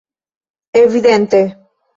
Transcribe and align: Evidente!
Evidente! 0.83 1.41